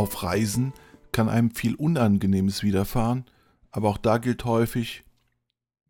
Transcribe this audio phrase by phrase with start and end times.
[0.00, 0.72] Auf Reisen
[1.12, 3.26] kann einem viel Unangenehmes widerfahren,
[3.70, 5.04] aber auch da gilt häufig,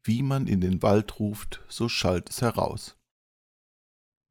[0.02, 2.96] wie man in den Wald ruft, so schallt es heraus.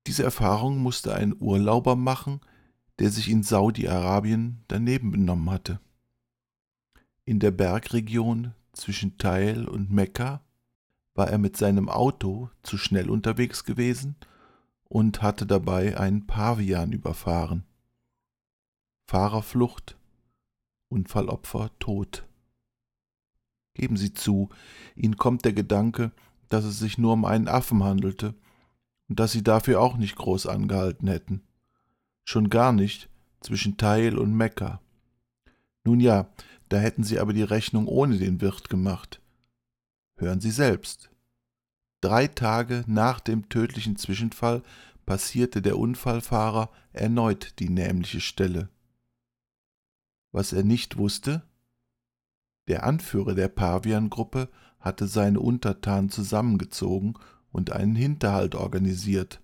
[0.06, 2.42] Diese Erfahrung musste ein Urlauber machen,
[3.00, 5.80] der sich in Saudi-Arabien daneben benommen hatte.
[7.24, 10.42] In der Bergregion zwischen Teil und Mekka
[11.16, 14.18] war er mit seinem Auto zu schnell unterwegs gewesen
[14.90, 17.64] und hatte dabei einen Pavian überfahren.
[19.10, 19.98] Fahrerflucht,
[20.90, 22.28] Unfallopfer tot.
[23.74, 24.50] Geben Sie zu,
[24.96, 26.12] Ihnen kommt der Gedanke,
[26.48, 28.36] dass es sich nur um einen Affen handelte
[29.08, 31.42] und dass Sie dafür auch nicht groß angehalten hätten.
[32.24, 33.10] Schon gar nicht
[33.42, 34.80] zwischen Teil und Mekka.
[35.86, 36.30] Nun ja,
[36.70, 39.24] da hätten Sie aber die Rechnung ohne den Wirt gemacht.
[40.18, 41.10] Hören Sie selbst.
[42.02, 44.62] Drei Tage nach dem tödlichen Zwischenfall
[45.08, 48.70] passierte der Unfallfahrer erneut die nämliche Stelle.
[50.32, 51.44] Was er nicht wusste,
[52.68, 54.48] der Anführer der Pavian-Gruppe
[54.80, 57.16] hatte seine Untertanen zusammengezogen
[57.52, 59.42] und einen Hinterhalt organisiert,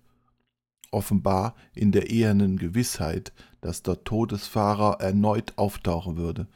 [0.92, 6.46] offenbar in der ehernen Gewissheit, dass der Todesfahrer erneut auftauchen würde.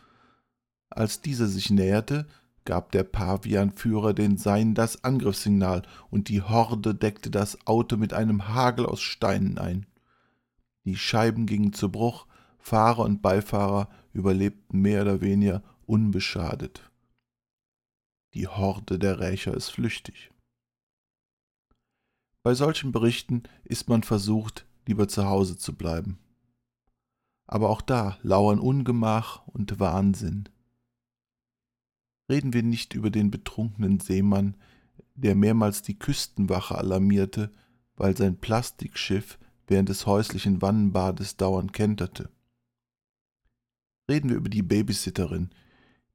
[0.91, 2.27] Als dieser sich näherte,
[2.65, 8.49] gab der Pavianführer den Seinen das Angriffssignal und die Horde deckte das Auto mit einem
[8.49, 9.87] Hagel aus Steinen ein.
[10.85, 12.27] Die Scheiben gingen zu Bruch,
[12.61, 16.91] Fahrer und Beifahrer überlebten mehr oder weniger unbeschadet.
[18.35, 20.31] Die Horde der Rächer ist flüchtig.
[22.43, 26.19] Bei solchen Berichten ist man versucht, lieber zu Hause zu bleiben.
[27.47, 30.49] Aber auch da lauern Ungemach und Wahnsinn.
[32.31, 34.57] Reden wir nicht über den betrunkenen Seemann,
[35.15, 37.51] der mehrmals die Küstenwache alarmierte,
[37.97, 42.31] weil sein Plastikschiff während des häuslichen Wannenbades dauernd kenterte.
[44.11, 45.51] Reden wir über die Babysitterin,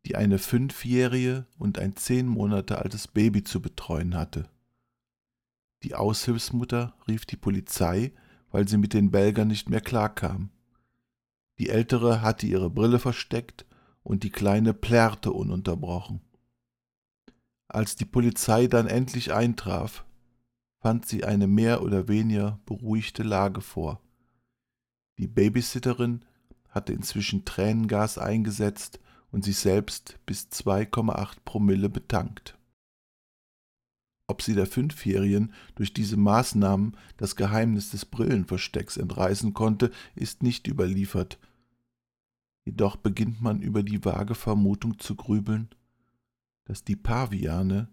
[0.06, 4.50] die eine fünfjährige und ein zehn Monate altes Baby zu betreuen hatte.
[5.82, 8.12] Die Aushilfsmutter rief die Polizei,
[8.52, 10.50] weil sie mit den Belgern nicht mehr klarkam.
[11.58, 13.66] Die Ältere hatte ihre Brille versteckt
[14.04, 16.20] und die Kleine plärrte ununterbrochen.
[17.70, 20.04] Als die Polizei dann endlich eintraf,
[20.82, 24.02] fand sie eine mehr oder weniger beruhigte Lage vor.
[25.18, 26.26] Die Babysitterin
[26.76, 29.00] hatte inzwischen Tränengas eingesetzt
[29.32, 32.58] und sich selbst bis 2,8 Promille betankt.
[34.28, 40.68] Ob sie der Fünfjährigen durch diese Maßnahmen das Geheimnis des Brillenverstecks entreißen konnte, ist nicht
[40.68, 41.40] überliefert.
[42.66, 45.70] Jedoch beginnt man über die vage Vermutung zu grübeln,
[46.66, 47.88] dass die Paviane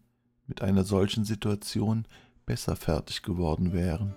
[0.46, 2.06] mit einer solchen Situation
[2.46, 4.14] besser fertig geworden wären.